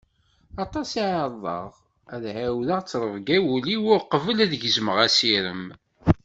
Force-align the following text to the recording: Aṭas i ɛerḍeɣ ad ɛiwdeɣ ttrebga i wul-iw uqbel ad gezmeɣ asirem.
Aṭas 0.63 0.89
i 1.03 1.05
ɛerḍeɣ 1.21 1.67
ad 2.13 2.23
ɛiwdeɣ 2.35 2.79
ttrebga 2.83 3.33
i 3.37 3.39
wul-iw 3.45 3.83
uqbel 3.95 4.37
ad 4.43 4.53
gezmeɣ 4.61 4.97
asirem. 5.05 5.65